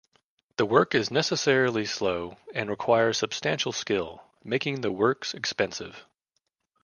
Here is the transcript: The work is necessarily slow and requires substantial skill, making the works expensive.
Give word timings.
The 0.57 0.65
work 0.65 0.95
is 0.95 1.11
necessarily 1.11 1.85
slow 1.85 2.37
and 2.55 2.71
requires 2.71 3.19
substantial 3.19 3.71
skill, 3.71 4.23
making 4.43 4.81
the 4.81 4.91
works 4.91 5.35
expensive. 5.35 6.07